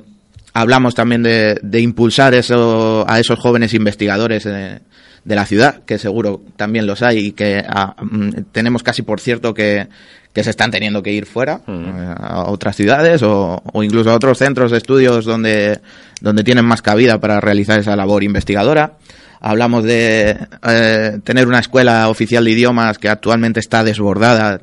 hablamos 0.54 0.96
también 0.96 1.24
de, 1.24 1.60
de, 1.62 1.82
impulsar 1.82 2.34
eso, 2.34 3.06
a 3.08 3.20
esos 3.20 3.40
jóvenes 3.40 3.74
investigadores 3.74 4.44
de, 4.44 4.82
la 5.26 5.46
ciudad, 5.46 5.82
que 5.86 5.98
seguro 5.98 6.42
también 6.56 6.88
los 6.88 7.02
hay 7.02 7.20
y 7.28 7.32
que 7.32 7.64
ah, 7.68 7.96
mm, 8.02 8.30
tenemos 8.52 8.84
casi 8.84 9.04
por 9.04 9.20
cierto 9.20 9.54
que, 9.54 9.88
que 10.34 10.44
se 10.44 10.50
están 10.50 10.72
teniendo 10.72 11.04
que 11.04 11.12
ir 11.12 11.26
fuera 11.26 11.62
eh, 11.68 12.16
a 12.18 12.46
otras 12.50 12.76
ciudades 12.76 13.22
o, 13.22 13.62
o, 13.72 13.84
incluso 13.84 14.10
a 14.10 14.16
otros 14.16 14.40
centros 14.40 14.72
de 14.72 14.78
estudios 14.78 15.26
donde, 15.26 15.80
donde 16.22 16.44
tienen 16.44 16.66
más 16.66 16.82
cabida 16.82 17.20
para 17.20 17.40
realizar 17.40 17.80
esa 17.80 17.96
labor 17.96 18.24
investigadora 18.24 18.94
hablamos 19.42 19.84
de 19.84 20.38
eh, 20.64 21.20
tener 21.24 21.48
una 21.48 21.60
escuela 21.60 22.08
oficial 22.10 22.46
de 22.46 22.52
idiomas 22.52 22.98
que 23.00 23.10
actualmente 23.10 23.60
está 23.60 23.84
desbordada 23.84 24.62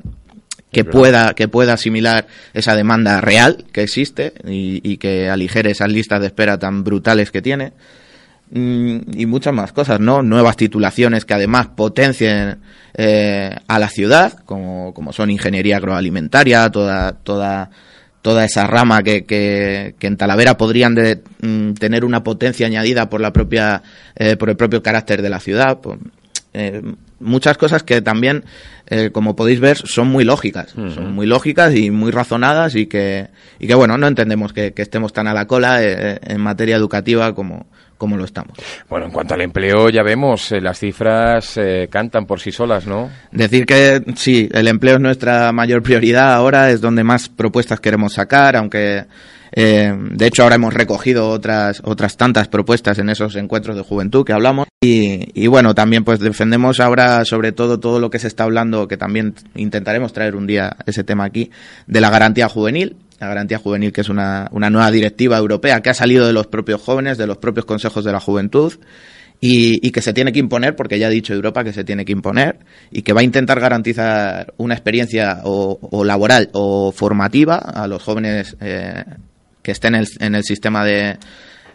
que 0.73 0.85
pueda 0.85 1.35
que 1.35 1.49
pueda 1.49 1.75
asimilar 1.75 2.27
esa 2.53 2.77
demanda 2.77 3.21
real 3.21 3.65
que 3.73 3.83
existe 3.83 4.35
y, 4.47 4.99
que 4.99 5.31
aligere 5.31 5.71
esas 5.71 5.91
listas 5.91 6.21
de 6.21 6.27
espera 6.27 6.59
tan 6.59 6.85
brutales 6.85 7.31
que 7.31 7.41
tiene 7.41 7.73
mm, 8.51 8.99
y 9.15 9.27
muchas 9.27 9.55
más 9.55 9.73
cosas, 9.73 10.01
¿no? 10.01 10.23
Nuevas 10.23 10.57
titulaciones 10.57 11.25
que 11.25 11.35
además 11.35 11.69
potencien 11.69 12.59
eh, 12.95 13.57
a 13.67 13.79
la 13.79 13.89
ciudad, 13.89 14.41
como, 14.45 14.93
como 14.93 15.13
son 15.13 15.31
ingeniería 15.31 15.79
agroalimentaria, 15.79 16.71
toda, 16.71 17.13
toda, 17.13 17.71
toda 18.21 18.45
esa 18.45 18.67
rama 18.67 19.03
que, 19.03 19.25
que, 19.25 19.95
en 20.01 20.17
Talavera 20.17 20.59
podrían 20.59 20.95
de, 20.95 21.23
mm, 21.41 21.73
tener 21.75 22.05
una 22.05 22.23
potencia 22.23 22.67
añadida 22.67 23.09
por 23.09 23.21
la 23.21 23.33
propia, 23.33 23.83
eh, 24.17 24.37
por 24.37 24.51
el 24.51 24.57
propio 24.57 24.83
carácter 24.83 25.23
de 25.23 25.31
la 25.31 25.41
ciudad. 25.41 25.79
Eh, 26.53 26.83
muchas 27.21 27.59
cosas 27.59 27.83
que 27.83 28.01
también, 28.03 28.45
eh, 28.87 29.11
como 29.11 29.37
podéis 29.37 29.61
ver, 29.61 29.77
son 29.77 30.09
muy 30.09 30.25
lógicas, 30.25 30.71
son 30.71 31.15
muy 31.15 31.27
lógicas 31.27 31.75
y 31.75 31.91
muy 31.91 32.11
razonadas 32.11 32.75
y 32.75 32.87
que, 32.87 33.29
y 33.59 33.67
que 33.67 33.75
bueno, 33.75 33.99
no 33.99 34.07
entendemos 34.07 34.53
que, 34.53 34.73
estemos 34.77 35.13
tan 35.13 35.27
a 35.27 35.35
la 35.35 35.47
cola 35.47 35.83
eh, 35.83 36.19
en 36.23 36.41
materia 36.41 36.77
educativa 36.77 37.35
como, 37.35 37.67
como 37.97 38.17
lo 38.17 38.25
estamos. 38.25 38.57
Bueno, 38.89 39.07
en 39.07 39.13
cuanto 39.13 39.35
al 39.35 39.41
empleo, 39.41 39.91
ya 39.91 40.03
vemos, 40.03 40.53
las 40.53 40.79
cifras 40.79 41.59
cantan 41.91 42.27
por 42.27 42.41
sí 42.41 42.53
solas, 42.53 42.87
¿no? 42.87 43.11
Decir 43.33 43.67
que 43.67 44.03
sí, 44.17 44.49
el 44.53 44.69
empleo 44.69 44.97
es 44.97 45.01
nuestra 45.01 45.53
mayor 45.53 45.83
prioridad 45.83 46.33
ahora, 46.33 46.71
es 46.71 46.81
donde 46.81 47.05
más 47.05 47.29
propuestas 47.29 47.81
queremos 47.81 48.15
sacar, 48.15 48.57
aunque 48.57 49.05
eh, 49.53 49.95
de 49.97 50.27
hecho, 50.27 50.43
ahora 50.43 50.57
hemos 50.57 50.75
recogido 50.75 51.29
otras, 51.29 51.81
otras 51.85 52.17
tantas 52.17 52.49
propuestas 52.49 52.99
en 52.99 53.09
esos 53.09 53.37
encuentros 53.37 53.77
de 53.77 53.83
juventud 53.83 54.25
que 54.25 54.33
hablamos. 54.33 54.69
Y, 54.81 55.47
bueno, 55.49 55.75
también 55.75 56.05
pues 56.05 56.21
defendemos 56.21 56.81
ahora 56.81 57.25
sobre 57.25 57.53
todo 57.53 57.81
todo 57.81 57.99
lo 57.99 58.11
que 58.11 58.19
se 58.19 58.29
está 58.29 58.45
hablando, 58.45 58.87
que 58.87 58.97
también 58.97 59.35
intentaremos 59.57 60.13
traer 60.13 60.37
un 60.37 60.47
día 60.47 60.77
ese 60.87 61.05
tema 61.05 61.25
aquí, 61.25 61.51
de 61.87 62.01
la 62.01 62.11
garantía 62.11 62.49
juvenil. 62.49 62.97
La 63.19 63.27
garantía 63.27 63.59
juvenil, 63.59 63.93
que 63.93 64.03
es 64.03 64.09
una, 64.09 64.49
una 64.53 64.71
nueva 64.71 64.93
directiva 64.93 65.37
europea 65.37 65.81
que 65.81 65.91
ha 65.91 65.95
salido 65.95 66.25
de 66.25 66.33
los 66.33 66.47
propios 66.47 66.81
jóvenes, 66.81 67.19
de 67.19 67.27
los 67.27 67.39
propios 67.39 67.67
consejos 67.67 68.05
de 68.05 68.13
la 68.13 68.21
juventud. 68.21 68.75
Y, 69.41 69.91
que 69.93 70.03
se 70.03 70.13
tiene 70.13 70.33
que 70.33 70.41
imponer, 70.41 70.75
porque 70.75 70.99
ya 70.99 71.07
ha 71.07 71.11
dicho 71.11 71.33
Europa 71.33 71.63
que 71.63 71.73
se 71.73 71.85
tiene 71.85 72.05
que 72.05 72.13
imponer, 72.13 72.59
y 72.91 73.03
que 73.03 73.13
va 73.13 73.21
a 73.21 73.25
intentar 73.25 73.61
garantizar 73.61 74.53
una 74.57 74.75
experiencia 74.75 75.41
o, 75.45 76.05
laboral 76.05 76.51
o 76.53 76.91
formativa 76.93 77.57
a 77.57 77.87
los 77.87 78.03
jóvenes 78.03 78.57
eh, 78.61 79.05
que 79.69 79.73
estén 79.73 79.95
en 79.95 80.35
el, 80.35 80.45
sistema 80.45 80.83
de 80.83 81.19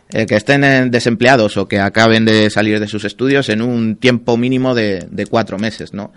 eh, 0.10 0.26
que 0.26 0.36
estén 0.36 0.90
desempleados 0.90 1.58
o 1.58 1.68
que 1.68 1.80
acaben 1.80 2.26
de 2.26 2.50
salir 2.50 2.80
de 2.80 2.88
sus 2.88 3.06
estudios 3.06 3.50
en 3.50 3.62
un 3.62 3.98
tiempo 3.98 4.36
mínimo 4.36 4.74
de, 4.74 5.28
cuatro 5.30 5.60
meses, 5.60 5.94
¿no? 5.94 6.12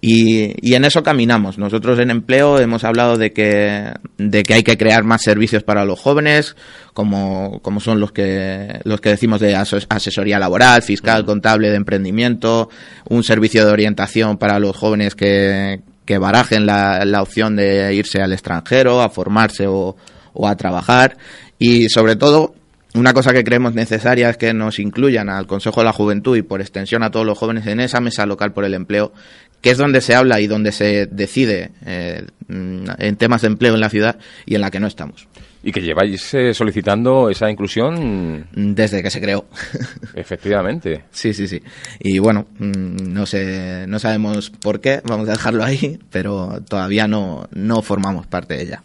Y, 0.00 0.72
en 0.72 0.84
eso 0.84 1.02
caminamos. 1.02 1.58
Nosotros 1.58 1.98
en 1.98 2.12
empleo 2.12 2.60
hemos 2.60 2.84
hablado 2.84 3.16
de 3.16 3.32
que, 3.32 3.92
de 4.18 4.44
que 4.44 4.54
hay 4.54 4.62
que 4.62 4.78
crear 4.78 5.02
más 5.02 5.22
servicios 5.24 5.64
para 5.64 5.84
los 5.84 5.98
jóvenes, 5.98 6.54
como, 6.94 7.58
como 7.60 7.80
son 7.80 7.98
los 7.98 8.12
que, 8.12 8.78
los 8.84 9.00
que 9.00 9.08
decimos 9.08 9.40
de 9.40 9.56
asesoría 9.56 10.38
laboral, 10.38 10.82
fiscal, 10.82 11.24
contable, 11.24 11.70
de 11.70 11.76
emprendimiento, 11.76 12.70
un 13.08 13.24
servicio 13.24 13.66
de 13.66 13.72
orientación 13.72 14.38
para 14.38 14.60
los 14.60 14.76
jóvenes 14.76 15.16
que, 15.16 15.80
que 16.04 16.18
barajen 16.18 16.66
la, 16.66 17.04
la 17.04 17.20
opción 17.20 17.56
de 17.56 17.92
irse 17.94 18.22
al 18.22 18.32
extranjero, 18.32 19.02
a 19.02 19.08
formarse 19.08 19.66
o, 19.66 19.96
o 20.36 20.48
a 20.48 20.56
trabajar 20.56 21.16
y 21.58 21.88
sobre 21.88 22.16
todo 22.16 22.54
una 22.94 23.12
cosa 23.12 23.32
que 23.32 23.44
creemos 23.44 23.74
necesaria 23.74 24.30
es 24.30 24.36
que 24.36 24.54
nos 24.54 24.78
incluyan 24.78 25.28
al 25.28 25.46
Consejo 25.46 25.80
de 25.80 25.84
la 25.84 25.92
Juventud 25.92 26.36
y 26.36 26.42
por 26.42 26.60
extensión 26.60 27.02
a 27.02 27.10
todos 27.10 27.26
los 27.26 27.36
jóvenes 27.36 27.66
en 27.66 27.80
esa 27.80 28.00
mesa 28.00 28.24
local 28.24 28.52
por 28.52 28.64
el 28.64 28.72
empleo, 28.72 29.12
que 29.60 29.70
es 29.70 29.78
donde 29.78 30.00
se 30.00 30.14
habla 30.14 30.40
y 30.40 30.46
donde 30.46 30.72
se 30.72 31.06
decide 31.06 31.72
eh, 31.84 32.24
en 32.48 33.16
temas 33.16 33.42
de 33.42 33.48
empleo 33.48 33.74
en 33.74 33.80
la 33.80 33.90
ciudad 33.90 34.18
y 34.46 34.54
en 34.54 34.62
la 34.62 34.70
que 34.70 34.80
no 34.80 34.86
estamos. 34.86 35.28
Y 35.66 35.72
que 35.72 35.80
lleváis 35.80 36.32
eh, 36.32 36.54
solicitando 36.54 37.28
esa 37.28 37.50
inclusión 37.50 38.46
desde 38.54 39.02
que 39.02 39.10
se 39.10 39.20
creó. 39.20 39.46
Efectivamente. 40.14 41.06
sí, 41.10 41.34
sí, 41.34 41.48
sí. 41.48 41.60
Y 41.98 42.20
bueno, 42.20 42.46
mm, 42.56 43.12
no 43.12 43.26
sé, 43.26 43.84
no 43.88 43.98
sabemos 43.98 44.50
por 44.50 44.80
qué, 44.80 45.00
vamos 45.04 45.28
a 45.28 45.32
dejarlo 45.32 45.64
ahí, 45.64 45.98
pero 46.08 46.60
todavía 46.68 47.08
no, 47.08 47.48
no 47.50 47.82
formamos 47.82 48.28
parte 48.28 48.54
de 48.54 48.62
ella. 48.62 48.82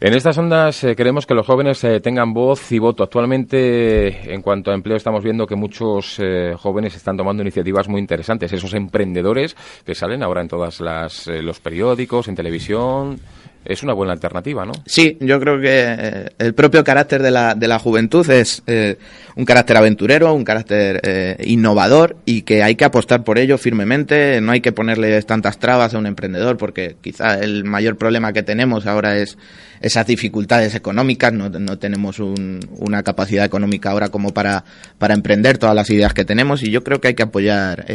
En 0.00 0.14
estas 0.14 0.38
ondas 0.38 0.82
eh, 0.82 0.96
queremos 0.96 1.26
que 1.26 1.34
los 1.34 1.46
jóvenes 1.46 1.84
eh, 1.84 2.00
tengan 2.00 2.32
voz 2.32 2.72
y 2.72 2.78
voto. 2.78 3.04
Actualmente, 3.04 4.32
en 4.32 4.40
cuanto 4.40 4.70
a 4.70 4.74
empleo, 4.74 4.96
estamos 4.96 5.22
viendo 5.22 5.46
que 5.46 5.56
muchos 5.56 6.18
jóvenes 6.56 6.96
están 6.96 7.18
tomando 7.18 7.42
iniciativas 7.42 7.86
muy 7.86 8.00
interesantes. 8.00 8.50
Esos 8.50 8.72
emprendedores 8.72 9.54
que 9.84 9.94
salen 9.94 10.22
ahora 10.22 10.40
en 10.40 10.48
todos 10.48 10.80
los 10.80 11.60
periódicos, 11.60 12.28
en 12.28 12.34
televisión 12.34 13.20
es 13.68 13.82
una 13.82 13.92
buena 13.92 14.12
alternativa, 14.12 14.64
¿no? 14.64 14.72
Sí, 14.86 15.16
yo 15.20 15.40
creo 15.40 15.60
que 15.60 15.84
eh, 15.86 16.28
el 16.38 16.54
propio 16.54 16.84
carácter 16.84 17.22
de 17.22 17.30
la, 17.30 17.54
de 17.54 17.68
la 17.68 17.78
juventud 17.78 18.28
es 18.30 18.62
eh, 18.66 18.98
un 19.36 19.44
carácter 19.44 19.76
aventurero, 19.76 20.32
un 20.34 20.44
carácter 20.44 21.00
eh, 21.02 21.36
innovador 21.44 22.16
y 22.24 22.42
que 22.42 22.62
hay 22.62 22.76
que 22.76 22.84
apostar 22.84 23.24
por 23.24 23.38
ello 23.38 23.58
firmemente. 23.58 24.40
No 24.40 24.52
hay 24.52 24.60
que 24.60 24.72
ponerle 24.72 25.20
tantas 25.22 25.58
trabas 25.58 25.94
a 25.94 25.98
un 25.98 26.06
emprendedor 26.06 26.56
porque 26.56 26.96
quizá 27.00 27.38
el 27.38 27.64
mayor 27.64 27.96
problema 27.96 28.32
que 28.32 28.42
tenemos 28.42 28.86
ahora 28.86 29.16
es 29.18 29.38
esas 29.80 30.06
dificultades 30.06 30.74
económicas. 30.74 31.32
No, 31.32 31.48
no 31.48 31.78
tenemos 31.78 32.18
una 32.18 33.02
capacidad 33.02 33.44
económica 33.44 33.90
ahora 33.90 34.08
como 34.08 34.32
para, 34.32 34.64
para 34.98 35.14
emprender 35.14 35.58
todas 35.58 35.74
las 35.74 35.90
ideas 35.90 36.14
que 36.14 36.24
tenemos 36.24 36.62
y 36.62 36.70
yo 36.70 36.82
creo 36.82 37.00
que 37.00 37.08
hay 37.08 37.14
que 37.14 37.24
apoyar 37.24 37.86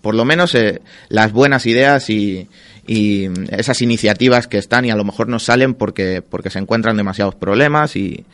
por 0.00 0.14
lo 0.14 0.24
menos 0.24 0.56
las 1.08 1.32
buenas 1.32 1.66
ideas 1.66 2.10
y 2.10 2.48
y 2.86 3.28
esas 3.50 3.80
iniciativas 3.82 4.48
que 4.48 4.58
están 4.58 4.84
y 4.84 4.90
a 4.90 4.96
lo 4.96 5.04
mejor 5.04 5.28
no 5.28 5.38
salen 5.38 5.74
porque, 5.74 6.22
porque 6.22 6.50
se 6.50 6.58
encuentran 6.58 6.96
demasiados 6.96 7.34
problemas 7.34 7.96
y, 7.96 8.24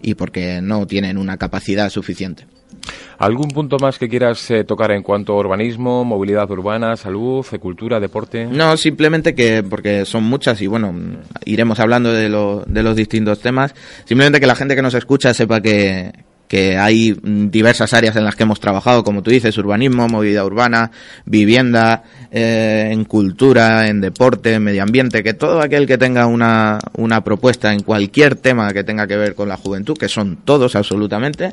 y 0.00 0.14
porque 0.14 0.60
no 0.62 0.86
tienen 0.86 1.18
una 1.18 1.36
capacidad 1.36 1.90
suficiente. 1.90 2.46
¿Algún 3.18 3.48
punto 3.48 3.76
más 3.78 3.98
que 3.98 4.08
quieras 4.08 4.50
eh, 4.50 4.64
tocar 4.64 4.92
en 4.92 5.02
cuanto 5.02 5.34
a 5.34 5.36
urbanismo, 5.36 6.04
movilidad 6.04 6.50
urbana, 6.50 6.96
salud, 6.96 7.44
cultura, 7.60 8.00
deporte? 8.00 8.46
No, 8.46 8.76
simplemente 8.76 9.34
que, 9.34 9.62
porque 9.62 10.06
son 10.06 10.24
muchas 10.24 10.62
y 10.62 10.66
bueno, 10.66 10.94
iremos 11.44 11.80
hablando 11.80 12.12
de, 12.12 12.28
lo, 12.30 12.64
de 12.66 12.82
los 12.82 12.96
distintos 12.96 13.40
temas, 13.40 13.74
simplemente 14.06 14.40
que 14.40 14.46
la 14.46 14.54
gente 14.54 14.74
que 14.74 14.82
nos 14.82 14.94
escucha 14.94 15.34
sepa 15.34 15.60
que, 15.60 16.12
que 16.50 16.76
hay 16.76 17.16
diversas 17.22 17.94
áreas 17.94 18.16
en 18.16 18.24
las 18.24 18.34
que 18.34 18.42
hemos 18.42 18.58
trabajado, 18.58 19.04
como 19.04 19.22
tú 19.22 19.30
dices, 19.30 19.56
urbanismo, 19.56 20.08
movilidad 20.08 20.44
urbana, 20.44 20.90
vivienda, 21.24 22.02
eh, 22.32 22.88
en 22.90 23.04
cultura, 23.04 23.86
en 23.86 24.00
deporte, 24.00 24.58
medio 24.58 24.82
ambiente, 24.82 25.22
que 25.22 25.32
todo 25.32 25.60
aquel 25.60 25.86
que 25.86 25.96
tenga 25.96 26.26
una, 26.26 26.80
una 26.94 27.22
propuesta 27.22 27.72
en 27.72 27.84
cualquier 27.84 28.34
tema 28.34 28.72
que 28.72 28.82
tenga 28.82 29.06
que 29.06 29.16
ver 29.16 29.36
con 29.36 29.48
la 29.48 29.56
juventud, 29.56 29.96
que 29.96 30.08
son 30.08 30.38
todos 30.44 30.74
absolutamente, 30.74 31.52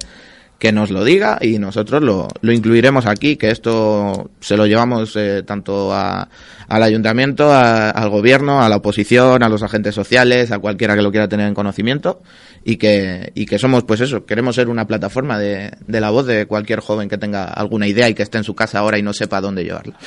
que 0.57 0.71
nos 0.71 0.89
lo 0.89 1.03
diga 1.03 1.37
y 1.39 1.59
nosotros 1.59 2.01
lo, 2.01 2.27
lo 2.41 2.51
incluiremos 2.51 3.05
aquí, 3.05 3.35
que 3.35 3.51
esto 3.51 4.31
se 4.39 4.57
lo 4.57 4.65
llevamos 4.65 5.15
eh, 5.15 5.43
tanto 5.45 5.93
a, 5.93 6.27
al 6.67 6.83
ayuntamiento, 6.83 7.53
al 7.53 8.09
gobierno, 8.09 8.63
a 8.63 8.69
la 8.69 8.77
oposición, 8.77 9.43
a 9.43 9.49
los 9.49 9.61
agentes 9.61 9.93
sociales, 9.93 10.51
a 10.51 10.57
cualquiera 10.57 10.95
que 10.95 11.03
lo 11.03 11.11
quiera 11.11 11.27
tener 11.27 11.47
en 11.47 11.53
conocimiento 11.53 12.21
y 12.63 12.77
que, 12.77 13.31
y 13.35 13.45
que 13.45 13.59
somos, 13.59 13.83
pues 13.83 14.01
eso, 14.01 14.25
queremos 14.25 14.55
ser 14.55 14.69
una 14.69 14.85
plataforma 14.87 15.39
de, 15.39 15.71
de 15.85 16.01
la 16.01 16.09
voz 16.09 16.25
de 16.25 16.45
cualquier 16.45 16.79
joven 16.79 17.09
que 17.09 17.17
tenga 17.17 17.45
alguna 17.45 17.87
idea 17.87 18.09
y 18.09 18.13
que 18.13 18.23
esté 18.23 18.37
en 18.37 18.43
su 18.43 18.55
casa 18.55 18.79
ahora 18.79 18.97
y 18.97 19.03
no 19.03 19.13
sepa 19.13 19.41
dónde 19.41 19.63
llevarla. 19.63 19.97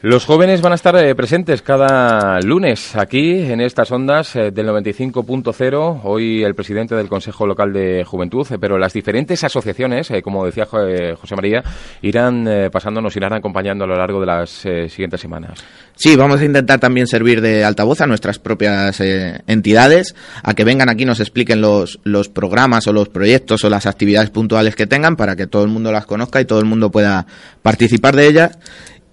Los 0.00 0.26
jóvenes 0.26 0.60
van 0.60 0.72
a 0.72 0.74
estar 0.74 0.94
eh, 0.96 1.14
presentes 1.14 1.62
cada 1.62 2.38
lunes 2.40 2.94
aquí 2.94 3.40
en 3.40 3.62
estas 3.62 3.90
ondas 3.90 4.36
eh, 4.36 4.50
del 4.50 4.68
95.0. 4.68 6.00
Hoy 6.04 6.42
el 6.42 6.54
presidente 6.54 6.94
del 6.94 7.08
Consejo 7.08 7.46
Local 7.46 7.72
de 7.72 8.04
Juventud, 8.04 8.46
eh, 8.50 8.58
pero 8.60 8.76
las 8.76 8.92
diferentes 8.92 9.42
asociaciones, 9.44 10.12
como 10.22 10.44
decía 10.44 10.66
José 10.66 11.34
María, 11.34 11.62
irán 12.02 12.46
pasándonos, 12.70 13.16
irán 13.16 13.32
acompañando 13.32 13.84
a 13.84 13.86
lo 13.86 13.96
largo 13.96 14.20
de 14.20 14.26
las 14.26 14.50
siguientes 14.50 15.20
semanas. 15.20 15.64
Sí, 15.94 16.16
vamos 16.16 16.40
a 16.40 16.44
intentar 16.44 16.78
también 16.78 17.06
servir 17.06 17.40
de 17.40 17.64
altavoz 17.64 18.00
a 18.00 18.06
nuestras 18.06 18.38
propias 18.38 19.00
entidades, 19.00 20.14
a 20.42 20.54
que 20.54 20.64
vengan 20.64 20.90
aquí 20.90 21.04
y 21.04 21.06
nos 21.06 21.20
expliquen 21.20 21.60
los, 21.60 22.00
los 22.04 22.28
programas 22.28 22.86
o 22.86 22.92
los 22.92 23.08
proyectos 23.08 23.64
o 23.64 23.70
las 23.70 23.86
actividades 23.86 24.30
puntuales 24.30 24.76
que 24.76 24.86
tengan 24.86 25.16
para 25.16 25.36
que 25.36 25.46
todo 25.46 25.64
el 25.64 25.70
mundo 25.70 25.92
las 25.92 26.06
conozca 26.06 26.40
y 26.40 26.44
todo 26.44 26.58
el 26.58 26.66
mundo 26.66 26.90
pueda 26.90 27.26
participar 27.62 28.16
de 28.16 28.28
ellas 28.28 28.58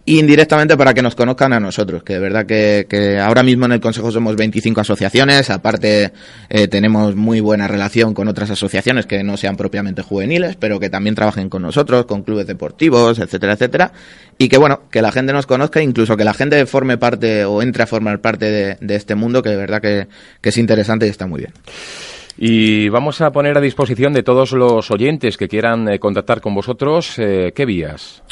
indirectamente 0.05 0.75
para 0.77 0.93
que 0.93 1.01
nos 1.01 1.15
conozcan 1.15 1.53
a 1.53 1.59
nosotros, 1.59 2.03
que 2.03 2.13
de 2.13 2.19
verdad 2.19 2.45
que, 2.45 3.19
ahora 3.19 3.43
mismo 3.43 3.65
en 3.65 3.73
el 3.73 3.79
Consejo 3.79 4.11
somos 4.11 4.35
25 4.35 4.81
asociaciones, 4.81 5.49
aparte 5.49 6.11
eh, 6.49 6.67
tenemos 6.67 7.15
muy 7.15 7.39
buena 7.39 7.67
relación 7.67 8.13
con 8.13 8.27
otras 8.27 8.49
asociaciones 8.49 9.05
que 9.05 9.23
no 9.23 9.37
sean 9.37 9.57
propiamente 9.57 10.01
juveniles, 10.01 10.55
pero 10.55 10.79
que 10.79 10.89
también 10.89 11.15
trabajen 11.15 11.49
con 11.49 11.61
nosotros, 11.61 12.05
con 12.05 12.23
clubes 12.23 12.47
deportivos, 12.47 13.19
etcétera, 13.19 13.53
etcétera, 13.53 13.91
y 14.37 14.49
que 14.49 14.57
bueno, 14.57 14.81
que 14.89 15.01
la 15.01 15.11
gente 15.11 15.33
nos 15.33 15.45
conozca, 15.45 15.81
incluso 15.81 16.17
que 16.17 16.23
la 16.23 16.33
gente 16.33 16.65
forme 16.65 16.97
parte 16.97 17.45
o 17.45 17.61
entre 17.61 17.83
a 17.83 17.87
formar 17.87 18.21
parte 18.21 18.77
de, 18.79 18.95
este 18.95 19.13
mundo, 19.13 19.43
que 19.43 19.49
de 19.49 19.57
verdad 19.57 19.81
que, 19.81 20.07
es 20.41 20.57
interesante 20.57 21.05
y 21.05 21.09
está 21.09 21.27
muy 21.27 21.41
bien. 21.41 21.53
Y 22.37 22.89
vamos 22.89 23.21
a 23.21 23.31
poner 23.31 23.57
a 23.57 23.61
disposición 23.61 24.13
de 24.13 24.23
todos 24.23 24.53
los 24.53 24.89
oyentes 24.89 25.37
que 25.37 25.47
quieran 25.47 25.87
eh, 25.87 25.99
contactar 25.99 26.41
con 26.41 26.55
vosotros, 26.55 27.19
eh, 27.19 27.51
¿qué 27.53 27.65
vías? 27.65 28.23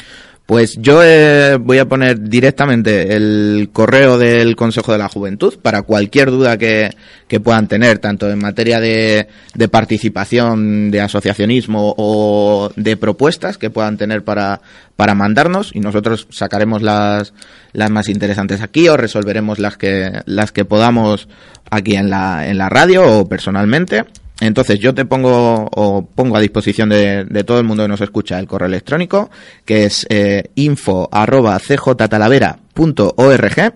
Pues 0.50 0.76
yo 0.80 1.00
eh, 1.04 1.58
voy 1.60 1.78
a 1.78 1.84
poner 1.84 2.28
directamente 2.28 3.14
el 3.14 3.70
correo 3.72 4.18
del 4.18 4.56
Consejo 4.56 4.90
de 4.90 4.98
la 4.98 5.08
Juventud 5.08 5.56
para 5.62 5.82
cualquier 5.82 6.32
duda 6.32 6.58
que, 6.58 6.90
que 7.28 7.38
puedan 7.38 7.68
tener, 7.68 8.00
tanto 8.00 8.28
en 8.28 8.40
materia 8.40 8.80
de, 8.80 9.28
de, 9.54 9.68
participación, 9.68 10.90
de 10.90 11.02
asociacionismo 11.02 11.94
o 11.96 12.72
de 12.74 12.96
propuestas 12.96 13.58
que 13.58 13.70
puedan 13.70 13.96
tener 13.96 14.24
para, 14.24 14.60
para 14.96 15.14
mandarnos 15.14 15.70
y 15.72 15.78
nosotros 15.78 16.26
sacaremos 16.30 16.82
las, 16.82 17.32
las 17.72 17.90
más 17.90 18.08
interesantes 18.08 18.60
aquí 18.60 18.88
o 18.88 18.96
resolveremos 18.96 19.60
las 19.60 19.76
que, 19.76 20.20
las 20.26 20.50
que 20.50 20.64
podamos 20.64 21.28
aquí 21.70 21.94
en 21.94 22.10
la, 22.10 22.48
en 22.48 22.58
la 22.58 22.68
radio 22.68 23.20
o 23.20 23.28
personalmente. 23.28 24.04
Entonces 24.40 24.78
yo 24.78 24.94
te 24.94 25.04
pongo 25.04 25.68
o 25.74 26.06
pongo 26.06 26.36
a 26.36 26.40
disposición 26.40 26.88
de, 26.88 27.44
todo 27.46 27.58
el 27.58 27.64
mundo 27.64 27.84
que 27.84 27.88
nos 27.88 28.00
escucha 28.00 28.38
el 28.38 28.46
correo 28.46 28.68
electrónico 28.68 29.30
que 29.64 29.84
es 29.84 30.06
eh, 30.08 30.44
info 30.54 31.10
arroba 31.12 31.58
cjtalavera.org 31.58 33.74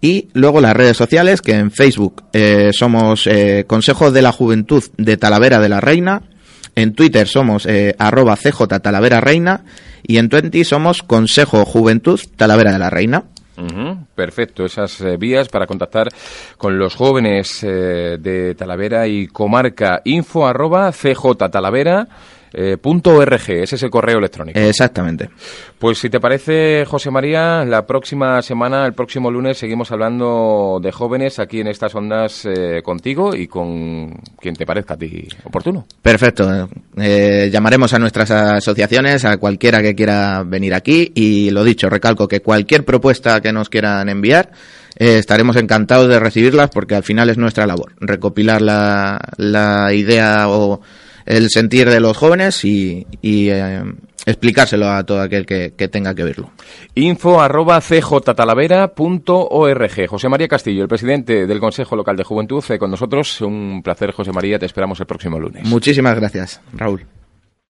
y 0.00 0.28
luego 0.34 0.60
las 0.60 0.76
redes 0.76 0.96
sociales 0.96 1.42
que 1.42 1.54
en 1.54 1.72
Facebook 1.72 2.22
eh, 2.32 2.70
somos 2.72 3.26
eh, 3.26 3.64
Consejo 3.66 4.12
de 4.12 4.22
la 4.22 4.30
Juventud 4.30 4.84
de 4.96 5.16
Talavera 5.16 5.58
de 5.58 5.68
la 5.68 5.80
Reina, 5.80 6.22
en 6.76 6.92
Twitter 6.92 7.26
somos 7.26 7.66
eh, 7.66 7.96
arroba 7.98 8.36
cjtalavera 8.36 9.20
reina 9.20 9.64
y 10.06 10.18
en 10.18 10.28
Twenty 10.28 10.62
somos 10.62 11.02
Consejo 11.02 11.64
Juventud 11.64 12.20
Talavera 12.36 12.72
de 12.72 12.78
la 12.78 12.90
Reina. 12.90 13.24
Perfecto, 14.14 14.64
esas 14.64 15.00
eh, 15.00 15.16
vías 15.16 15.48
para 15.48 15.66
contactar 15.66 16.08
con 16.58 16.78
los 16.78 16.94
jóvenes 16.94 17.62
eh, 17.62 18.18
de 18.20 18.54
Talavera 18.54 19.06
y 19.06 19.26
comarca. 19.28 20.02
Info 20.04 20.46
arroba 20.46 20.92
cjtalavera 20.92 22.06
eh, 22.52 22.76
punto 22.76 23.14
.org, 23.16 23.50
ese 23.50 23.76
es 23.76 23.82
el 23.82 23.90
correo 23.90 24.18
electrónico. 24.18 24.58
Exactamente. 24.58 25.28
Pues 25.78 25.98
si 25.98 26.08
te 26.08 26.20
parece, 26.20 26.84
José 26.86 27.10
María, 27.10 27.64
la 27.64 27.86
próxima 27.86 28.40
semana, 28.40 28.86
el 28.86 28.94
próximo 28.94 29.30
lunes, 29.30 29.58
seguimos 29.58 29.92
hablando 29.92 30.78
de 30.82 30.90
jóvenes 30.90 31.38
aquí 31.38 31.60
en 31.60 31.68
estas 31.68 31.94
ondas 31.94 32.46
eh, 32.46 32.80
contigo 32.82 33.34
y 33.34 33.46
con 33.46 34.10
quien 34.40 34.54
te 34.54 34.64
parezca 34.64 34.94
a 34.94 34.96
ti 34.96 35.28
oportuno. 35.44 35.86
Perfecto. 36.00 36.68
Eh, 36.96 37.50
llamaremos 37.52 37.92
a 37.92 37.98
nuestras 37.98 38.30
asociaciones, 38.30 39.24
a 39.24 39.36
cualquiera 39.36 39.82
que 39.82 39.94
quiera 39.94 40.42
venir 40.44 40.74
aquí 40.74 41.12
y 41.14 41.50
lo 41.50 41.62
dicho, 41.62 41.90
recalco 41.90 42.26
que 42.26 42.40
cualquier 42.40 42.84
propuesta 42.84 43.40
que 43.40 43.52
nos 43.52 43.68
quieran 43.68 44.08
enviar, 44.08 44.50
eh, 44.98 45.18
estaremos 45.18 45.56
encantados 45.56 46.08
de 46.08 46.18
recibirlas 46.18 46.70
porque 46.70 46.94
al 46.94 47.02
final 47.02 47.28
es 47.28 47.36
nuestra 47.36 47.66
labor, 47.66 47.92
recopilar 48.00 48.62
la, 48.62 49.20
la 49.36 49.92
idea 49.92 50.48
o 50.48 50.80
el 51.26 51.50
sentir 51.50 51.90
de 51.90 52.00
los 52.00 52.16
jóvenes 52.16 52.64
y, 52.64 53.06
y 53.20 53.50
eh, 53.50 53.82
explicárselo 54.24 54.88
a 54.88 55.04
todo 55.04 55.20
aquel 55.20 55.44
que, 55.44 55.74
que, 55.76 55.88
tenga 55.88 56.14
que 56.14 56.24
verlo. 56.24 56.50
Info 56.94 57.38
arroba 57.40 57.80
cjtalavera.org. 57.80 60.06
José 60.08 60.28
María 60.28 60.48
Castillo, 60.48 60.82
el 60.82 60.88
presidente 60.88 61.46
del 61.46 61.60
Consejo 61.60 61.96
Local 61.96 62.16
de 62.16 62.24
Juventud, 62.24 62.64
con 62.78 62.90
nosotros. 62.90 63.40
Un 63.40 63.80
placer, 63.82 64.12
José 64.12 64.32
María. 64.32 64.58
Te 64.58 64.66
esperamos 64.66 65.00
el 65.00 65.06
próximo 65.06 65.38
lunes. 65.38 65.64
Muchísimas 65.64 66.16
gracias, 66.16 66.60
Raúl. 66.72 67.06